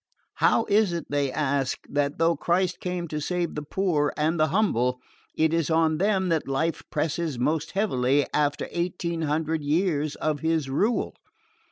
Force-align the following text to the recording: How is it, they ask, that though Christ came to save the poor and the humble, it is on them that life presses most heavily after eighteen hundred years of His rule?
How 0.37 0.65
is 0.65 0.93
it, 0.93 1.05
they 1.11 1.31
ask, 1.31 1.77
that 1.87 2.17
though 2.17 2.35
Christ 2.35 2.79
came 2.79 3.07
to 3.09 3.19
save 3.21 3.53
the 3.53 3.61
poor 3.61 4.11
and 4.17 4.39
the 4.39 4.47
humble, 4.47 4.99
it 5.35 5.53
is 5.53 5.69
on 5.69 5.99
them 5.99 6.29
that 6.29 6.47
life 6.47 6.81
presses 6.89 7.37
most 7.37 7.73
heavily 7.73 8.25
after 8.33 8.67
eighteen 8.71 9.21
hundred 9.21 9.61
years 9.61 10.15
of 10.15 10.39
His 10.39 10.71
rule? 10.71 11.13